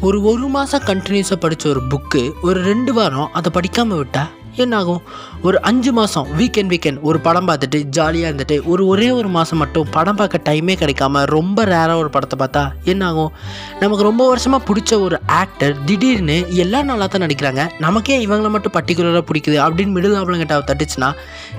[0.00, 4.24] ஒரு ஒரு மாதம் கண்டினியூஸாக படித்த ஒரு புக்கு ஒரு ரெண்டு வாரம் அதை படிக்காமல் விட்டா?
[4.56, 5.00] என்னாகும்?
[5.42, 9.86] ஒரு அஞ்சு மாதம் வீக்கெண்ட் வீக்கெண்ட் ஒரு படம் பார்த்துட்டு ஜாலியாக இருந்துட்டு ஒரு ஒரே ஒரு மாதம் மட்டும்
[9.90, 13.32] படம் பார்க்க டைமே கிடைக்காம ரொம்ப ரேராக ஒரு படத்தை பார்த்தா என்னாகும்?
[13.80, 17.64] நமக்கு ரொம்ப வருஷமாக பிடிச்ச ஒரு ஆக்டர் திடீர்னு எல்லா நல்லா தான் நடிக்கிறாங்க.
[17.78, 21.10] நமக்கே இவங்களை மட்டும் பர்டிகுலராக பிடிக்குது அப்படின்னு மிடில் ஆம்பளங்கிட்ட தட்டுச்சுன்னா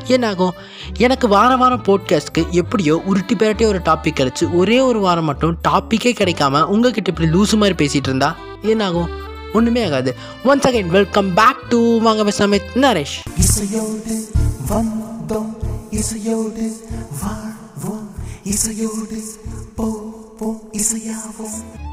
[0.08, 0.54] என்னாகும்?
[0.98, 6.14] எனக்கு வார வாரம் போட்காஸ்ட்க்கு எப்படியோ உருட்டி பேரட்டி ஒரு டாபிக் கிடச்சி ஒரே ஒரு வாரம் மட்டும் டாப்பிக்கே
[6.22, 9.10] கிடைக்காம உங்ககிட்ட இப்படி லூசு மாதிரி பேசிகிட்டு இருந்தா என்னாகும்?
[9.58, 10.16] ஒன்றுமே ஆகாது.
[10.46, 13.18] Once again welcome back to வாங்க பேசாம நரேஷ்.
[13.38, 14.28] இசையோடு
[14.70, 15.56] வந்தோம்.
[15.92, 16.72] இசையோடு
[17.22, 18.10] வாழ்வோம்.
[18.44, 19.24] இசையோடு
[19.76, 20.62] போவோம்.
[20.72, 21.86] இசையாவோம்.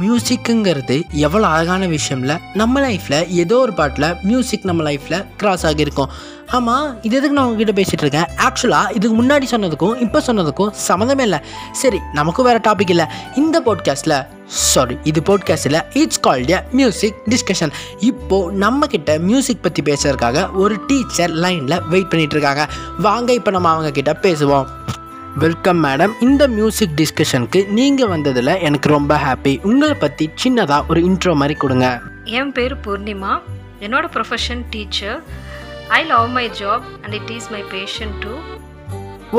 [0.00, 6.10] மியூசிக்குங்கிறது எவ்வளோ அழகான விஷயம்ல நம்ம லைஃப்பில் ஏதோ ஒரு பாட்டில் மியூசிக் நம்ம லைஃப்பில் கிராஸ் ஆகியிருக்கும்.
[6.56, 8.28] ஆமாம் இது எதுக்கு நான் உங்ககிட்ட பேசிகிட்டு இருக்கேன்?
[8.46, 11.38] ஆக்சுவலாக இதுக்கு முன்னாடி சொன்னதுக்கும் இப்போ சொன்னதுக்கும் சம்மந்தமே இல்லை.
[11.80, 13.06] சரி நமக்கும் வேறு டாபிக் இல்லை.
[13.42, 17.72] இந்த போட்காஸ்ட்டில் சாரி இது போட்காஸ்ட்டில் it's called a music discussion
[18.10, 22.64] இப்போது நம்மக்கிட்ட மியூசிக் பற்றி பேசுறதுக்காக ஒரு டீச்சர் லைனில் வெயிட் பண்ணிகிட்டு இருக்காங்க.
[23.06, 24.66] வாங்க இப்போ நம்ம அவங்க கிட்ட பேசுவோம்.
[25.44, 31.34] வெல்கம் மேடம் இந்த மியூசிக் டிஸ்கஷனுக்கு நீங்கள் வந்ததில் எனக்கு ரொம்ப ஹாப்பி உங்களை பற்றி சின்னதாக ஒரு இன்ட்ரோ
[31.42, 31.88] மாதிரி கொடுங்க.
[32.40, 33.34] என் பேர் பூர்ணிமா.
[33.86, 35.20] என்னோட profession teacher
[35.98, 38.32] I love my job and it is my passion too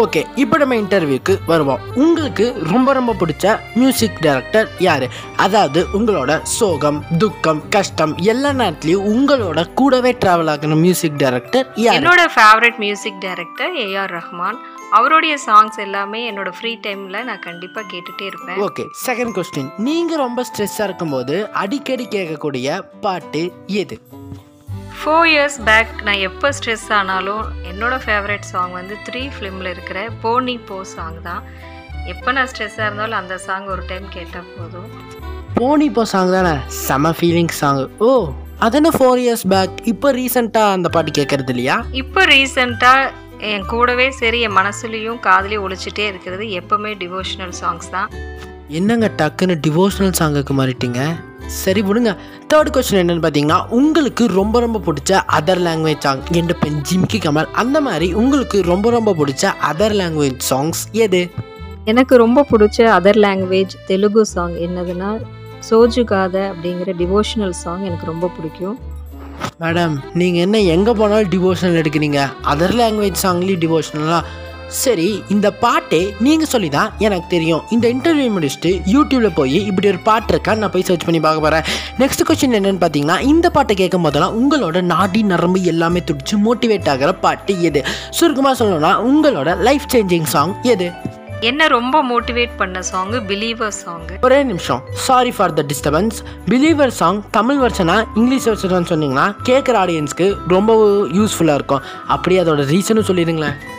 [0.01, 1.81] okay இப்போ நம்ம இன்டர்வியூக்கு வருவோம்.
[2.03, 5.05] உங்களுக்கு ரொம்ப ரொம்ப பிடிச்ச மியூசிக் டைரக்டர் யார்?
[5.35, 11.97] அதாவது உங்களோட சோகம் துக்கம் கஷ்டம் எல்லா நேரத்துலையும் உங்களோட கூடவே ட்ராவல் ஆகின மியூசிக் டைரக்டர் யார்?
[11.97, 14.59] என்னோட favourite music director A R Rahman
[14.91, 18.61] அவருடைய சாங்ஸ் எல்லாமே என்னோட ஃப்ரீ டைமில் நான் கண்டிப்பாக கேட்டுகிட்டே இருப்பேன்.
[18.67, 23.43] ஓகே செகண்ட் கொஸ்டின் நீங்கள் ரொம்ப ஸ்ட்ரெஸ்ஸாக இருக்கும்போது அடிக்கடி கேட்கக்கூடிய பாட்டு
[23.83, 23.97] எது?
[25.01, 30.55] ஃபோர் இயர்ஸ் பேக் நான் எப்போ ஸ்ட்ரெஸ் ஆனாலும் என்னோட ஃபேவரட் சாங் வந்து த்ரீ ஃபிலிமில் இருக்கிற போனி
[30.69, 31.41] போ சாங் தான்.
[32.11, 34.89] எப்போ நான் ஸ்ட்ரெஸ்ஸாக இருந்தாலும் அந்த சாங் ஒரு டைம் கேட்டால் போதும்.
[35.57, 36.53] போனி போ சாங் தானே?
[36.85, 38.11] செம ஃபீலிங் சாங் ஓ
[38.67, 41.77] அதென்ன ஃபோர் இயர்ஸ் பேக் இப்போ ரீசெண்டாக அந்த பாட்டு கேட்கறது இல்லையா?
[42.01, 43.11] இப்போ ரீசெண்டாக
[43.51, 48.09] என் கூடவே சரி என் மனசுலேயும் காதுலேயும் ஒழிச்சிட்டே இருக்கிறது எப்போவுமே டிவோஷனல் சாங்ஸ் தான்.
[48.79, 51.01] என்னங்க டக்குன்னு டிவோஷனல் சாங்குக்கு மாறிட்டீங்க?
[51.59, 52.11] சரி விடுங்க.
[52.53, 57.49] தேர்ட் கொஸ்டின் என்னன்னு பார்த்தீங்கன்னா உங்களுக்கு ரொம்ப ரொம்ப பிடிச்ச அதர் லாங்குவேஜ் சாங் என்ற பெண் ஜிம்கி கமல்
[57.51, 61.21] அந்த மாதிரி உங்களுக்கு ரொம்ப ரொம்ப பிடிச்ச அதர் லாங்குவேஜ் சாங்ஸ் எது?
[61.85, 65.09] எனக்கு ரொம்ப பிடிச்ச அதர் லாங்குவேஜ் தெலுங்கு சாங் என்னதுன்னா
[65.69, 68.77] சோஜுகாத அப்படிங்கிற டிவோஷனல் சாங் எனக்கு ரொம்ப பிடிக்கும்.
[69.59, 72.21] மேடம் நீங்கள் என்ன எங்கே போனாலும் டிவோஷனல் எடுக்கிறீங்க?
[72.53, 74.23] அதர் லாங்குவேஜ் சாங்லேயும் டிவோஷனலாக
[74.71, 77.63] சரி இந்த பாட்டே நீங்கள் சொல்லி தான் எனக்கு தெரியும்.
[77.69, 81.63] இந்த இன்டர்வியூ முடிச்சுட்டு யூடியூப்பில் போய் இப்படி ஒரு பாட்டு இருக்கா நான் போய் சர்ச் பண்ணி பார்க்க போகிறேன்
[81.97, 87.13] நெக்ஸ்ட் கொஸ்டின் என்னன்னு பார்த்தீங்கன்னா இந்த பாட்டை கேட்கும் போதெல்லாம் உங்களோட நாடி நரம்பு எல்லாமே துடிச்சு மோட்டிவேட் ஆகிற
[87.13, 87.83] பாட்டு எது?
[88.09, 90.91] சுருக்கமாக சொல்லணும்னா உங்களோட லைஃப் சேஞ்சிங் சாங் எது?
[91.39, 94.81] என்ன ரொம்ப மோட்டிவேட் பண்ண சாங் பிலீவர் சாங் ஒரே நிமிஷம்.
[94.93, 96.17] Sorry for the disturbance
[96.47, 100.73] believer song Tamil வெர்ஷனா English வெர்ஷனான்னு சொன்னீங்கன்னா கேட்குற ஆடியன்ஸ்க்கு ரொம்ப
[101.07, 101.81] யூஸ்ஃபுல்லாக இருக்கும்.
[102.07, 103.70] அப்படியே அதோட ரீசனும் சொல்லிடுங்களேன்.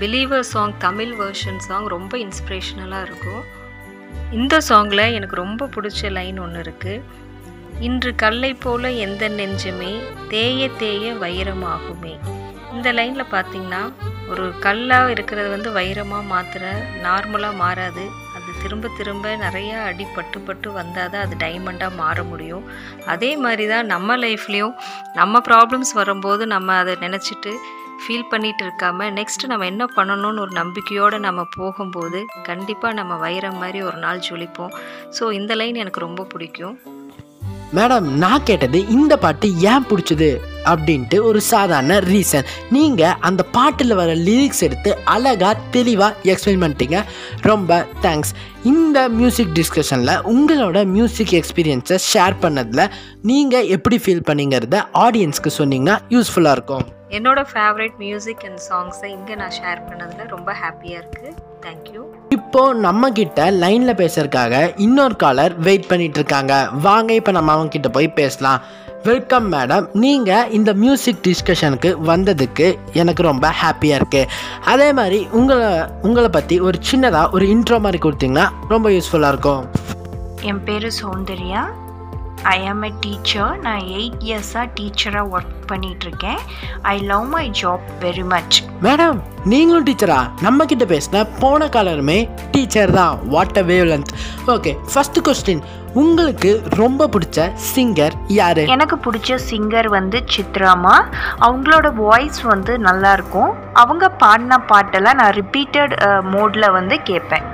[0.00, 3.42] Believer song Tamil version song ரொம்ப இன்ஸ்பிரேஷனலாக இருக்கும்.
[4.38, 7.02] இந்த சாங்கில் எனக்கு ரொம்ப பிடிச்ச லைன் ஒன்று இருக்குது
[7.86, 9.92] இன்று கல்லை போல எந்த நெஞ்சமே
[10.32, 12.14] தேய தேய வைரமாகுமே.
[12.72, 13.82] இந்த லைனில் பார்த்திங்கன்னா
[14.30, 16.64] ஒரு கல்லாக இருக்கிறது வந்து வைரமாக மாத்திர
[17.06, 18.04] நார்மலாக மாறாது.
[18.36, 22.66] அது திரும்ப திரும்ப நிறையா அடி பட்டு பட்டு வந்தால் தான் அது டைமண்டாக மாற முடியும்.
[23.14, 24.76] அதே மாதிரி தான் நம்ம லைஃப்லேயும்
[25.20, 27.54] நம்ம ப்ராப்ளம்ஸ் வரும்போது நம்ம அதை நினச்சிட்டு
[28.04, 33.82] ஃபீல் பண்ணிகிட்டு இருக்காம நெக்ஸ்ட்டு நம்ம என்ன பண்ணணும்னு ஒரு நம்பிக்கையோடு நம்ம போகும்போது கண்டிப்பாக நம்ம வைரம் மாதிரி
[33.82, 34.74] ஒரு நாள் ஜொலிப்போம்.
[35.20, 36.78] ஸோ இந்த லைன் எனக்கு ரொம்ப பிடிக்கும்.
[37.74, 40.30] மேடம் நான் கேட்டது இந்த பாட்டு ஏன் பிடிச்சது?
[40.72, 47.00] அப்படின்ட்டு ஒரு சாதாரண ரீசன் நீங்கள் அந்த பாட்டில் வர லிரிக்ஸ் எடுத்து அழகாக தெளிவாக எக்ஸ்பிளைன் பண்ணிட்டீங்க.
[47.50, 48.32] ரொம்ப தேங்க்ஸ்
[48.72, 52.90] இந்த மியூசிக் டிஸ்கஷனில் உங்களோட மியூசிக் எக்ஸ்பீரியன்ஸை ஷேர் பண்ணதில்
[53.30, 56.84] நீங்கள் எப்படி ஃபீல் பண்ணீங்கிறத ஆடியன்ஸ்க்கு சொன்னீங்கன்னா யூஸ்ஃபுல்லாக இருக்கும்.
[57.16, 61.32] என்னோட ஃபேவரட் மியூசிக் அண்ட் சாங்ஸை இங்கே நான் ஷேர் பண்ணதில் ரொம்ப ஹாப்பியாக இருக்குது
[61.64, 62.00] தேங்க்யூ
[62.36, 64.54] இப்போ நம்ம கிட்ட லைன்ல பேசுறதுக்காக
[64.86, 66.54] இன்னொரு காலர் வெயிட் பண்ணிட்டு இருக்காங்க.
[66.86, 68.62] வாங்க இப்போ நம்ம அவங்க கிட்ட போய் பேசலாம்.
[69.06, 74.30] வெல்கம் மேடம் நீங்கள் இந்த மியூசிக் டிஸ்கஷனுக்கு வந்ததுக்கு எனக்கு ரொம்ப ஹாப்பியாக இருக்குது
[74.64, 75.68] அதே மாதிரி உங்களை
[76.02, 79.64] உங்களை பற்றி ஒரு சின்னதாக ஒரு இன்ட்ரோ மாதிரி கொடுத்தீங்கன்னா ரொம்ப யூஸ்ஃபுல்லாக இருக்கும்.
[80.42, 81.62] என் பேர் சௌந்தர்யா.
[82.42, 86.40] ஐ ஆம் எ டீச்சர் நான் எயிட் இயர்ஸாக டீச்சராக ஒர்க் பண்ணிகிட்ருக்கேன்
[86.82, 92.18] I love my job very much madam நீங்களும் டீச்சரா நம்ம கிட்ட பேசின போன காலருமே
[92.50, 93.18] டீச்சர் தான்.
[93.28, 93.62] What a
[93.92, 94.12] wavelength
[94.46, 95.64] okay first question
[96.00, 96.50] உங்களுக்கு
[96.80, 98.62] ரொம்ப பிடிச்ச சிங்கர் யாரு?
[98.74, 100.94] எனக்கு பிடிச்ச சிங்கர் வந்து சித்ராமா.
[101.46, 103.52] அவங்களோட வாய்ஸ் வந்து நல்லா இருக்கும்
[103.82, 105.94] அவங்க பாடின பாட்டெல்லாம் நான் ரிப்பீட்டட்
[106.34, 107.46] மோடில் வந்து கேட்பேன்.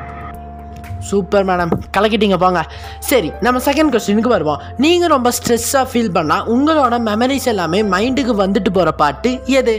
[1.11, 2.63] சூப்பர் மேடம் கலக்கிட்டீங்க போங்க.
[3.11, 4.61] சரி நம்ம செகண்ட் கொஸ்டினுக்கு வருவோம்.
[4.77, 9.77] நீங்கள் ரொம்ப ஸ்ட்ரெஸ்ஸாக ஃபீல் பண்ணால் உங்களோட மெமரிஸ் எல்லாமே மைண்டுக்கு வந்துட்டு போகிற பாட்டு எது?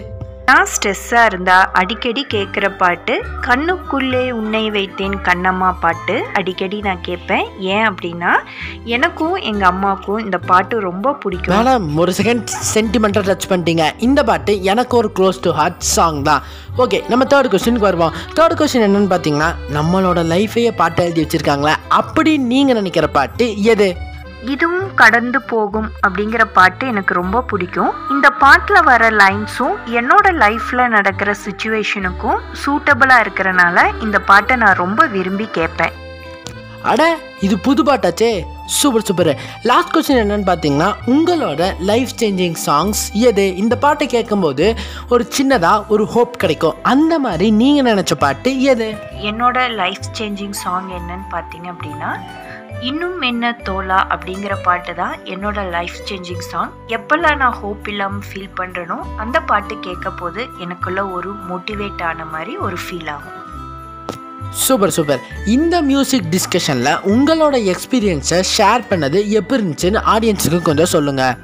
[0.51, 3.13] நான் ஸ்ட்ரெஸ்ஸாக இருந்தால் அடிக்கடி கேட்குற பாட்டு
[3.45, 8.31] கண்ணுக்குள்ளே உன்னை வைத்தேன் கண்ணம்மா பாட்டு அடிக்கடி நான் கேட்பேன் ஏன் அப்படின்னா
[8.95, 11.55] எனக்கும் எங்கள் அம்மாவுக்கும் இந்த பாட்டு ரொம்ப பிடிக்கும்.
[11.55, 13.85] மேடம் ஒரு செகண்ட் சென்டிமெண்ட்டாக டச் பண்ணிட்டீங்க.
[14.07, 16.43] இந்த பாட்டு எனக்கு ஒரு க்ளோஸ் டு ஹார்ட் சாங் தான்.
[16.83, 18.15] ஓகே நம்ம தேர்ட் கொஸ்டினுக்கு வருவோம்.
[18.39, 23.89] தேர்ட் கொஸ்டின் என்னென்னு பார்த்தீங்கன்னா நம்மளோட லைஃபையே பாட்டு எழுதி வச்சுருக்காங்களே அப்படி நீங்கள் நினைக்கிற பாட்டு எது?
[24.45, 27.91] இதுவும் கடந்து போகும் அப்படிங்கிற பாட்டு எனக்கு ரொம்ப பிடிக்கும்.
[28.09, 35.47] இந்த பாட்டில் வர லைன்ஸும் என்னோட லைஃப்பில் நடக்கிற சுச்சுவேஷனுக்கும் சூட்டபிளாக இருக்கிறனால இந்த பாட்டை நான் ரொம்ப விரும்பி
[35.51, 35.91] கேட்பேன்.
[36.83, 38.41] அட இது புது பாட்டாச்சே.
[38.65, 39.37] Super super.
[39.63, 43.55] லாஸ்ட் கொஸ்டின் என்னன்னு பார்த்தீங்கன்னா உங்களோட லைஃப் சேஞ்சிங் சாங்ஸ் எது?
[43.55, 44.75] இந்த பாட்டை கேட்கும்போது
[45.09, 46.73] ஒரு சின்னதாக ஒரு ஹோப் கிடைக்கும்.
[46.83, 48.95] அந்த மாதிரி நீங்கள் நினச்ச பாட்டு எது?
[49.21, 52.17] என்னோட லைஃப் சேஞ்சிங் சாங் என்னன்னு பார்த்தீங்க அப்படின்னா
[52.81, 58.55] இன்னும் என்ன தோலா அப்படிங்கிற பாட்டு தான் என்னோட லைஃப் சேஞ்சிங் சாங் எப்பெல்லாம் நான் ஹோப் இல்லாமல் ஃபீல்
[58.57, 63.37] பண்ணுறேனோ அந்த பாட்டு கேட்க போது எனக்குள்ள ஒரு மோட்டிவேட் ஆன மாதிரி ஒரு ஃபீல் ஆகும்.
[64.61, 71.37] சூப்பர் சூப்பர் இந்த மியூசிக் டிஸ்கஷனில் உங்களோட எக்ஸ்பீரியன்ஸை ஷேர் பண்ணது எப்படி இருந்துச்சுன்னு ஆடியன்ஸுக்கு கொஞ்சம் சொல்லுங்கள்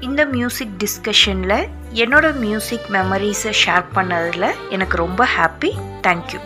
[0.00, 1.58] இந்த மியூசிக் டிஸ்கஷனில்
[1.94, 5.70] என்னோட மியூசிக் மெமரிஸை ஷேர் பண்ணதில் எனக்கு ரொம்ப ஹாப்பி
[6.02, 6.40] தேங்க்யூ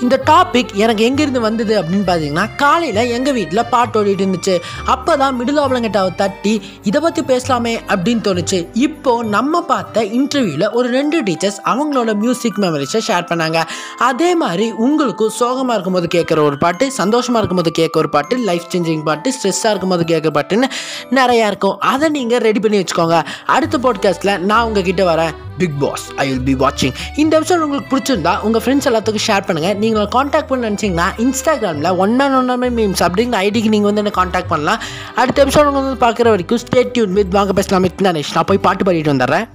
[0.00, 4.60] இந்த டாபிக் எனக்கு எங்கேருந்து வந்தது அப்படின்னு பார்த்தீங்கன்னா காலையில் எங்கள் வீட்டில் பாட்டு ஓடிட்டு இருந்துச்சு.
[4.84, 8.68] அப்போ தான் மிடில் ஆவலங்கட்டாவை தட்டி இதை பற்றி பேசலாமே அப்படின்னு தோணுச்சு.
[8.72, 13.62] இப்போ நம்ம பார்த்த இன்டர்வியூவில் ஒரு ரெண்டு டீச்சர்ஸ் அவங்களோட மியூசிக் மெமரிஸை ஷேர் பண்ணாங்க.
[13.98, 19.02] அதே மாதிரி உங்களுக்கும் சோகமாக இருக்கும்போது கேட்குற ஒரு பாட்டு சந்தோஷமாக இருக்கும்போது கேட்க ஒரு பாட்டு லைஃப் சேஞ்சிங்
[19.02, 20.70] பாட்டு ஸ்ட்ரெஸ்ஸாக இருக்கும்போது கேட்குற பாட்டுன்னு
[21.10, 21.78] நிறையா இருக்கும்.
[21.78, 23.26] அதை நீங்கள் ரெடி பண்ணி வச்சுக்கோங்க.
[23.46, 25.30] அடுத்த பாட்காஸ்ட்டில் நான் உங்ககிட்ட வரேன்.
[25.58, 29.76] Bigg Boss I will be வாட்சிங் இந்த எபிசோட் உங்களுக்கு பிடிச்சிருந்தா உங்கள் ஃப்ரெண்ட்ஸ் எல்லாத்துக்கும் ஷேர் பண்ணுங்கள்
[29.84, 34.52] நீங்கள் காண்டாக்ட் பண்ண நினச்சிங்கன்னா இன்ஸ்டாகிராமில் ஒன் அண்ட் ஒன் மீம்ஸ் அப்படிங்கிற ஐடிக்கு நீங்கள் வந்து என்ன காண்டாக்ட்
[34.54, 34.80] பண்ணலாம்.
[35.14, 38.64] அடுத்த எபிசோட் உங்களுக்கு வந்து பார்க்குற வரைக்கும் ஸ்டேட் டியூன் வித் வாங்க பேசலாம் மித் நரேஷ் நான் போய்
[38.68, 39.46] பாட்டு பாடிட்டு வந்துடுறேன்.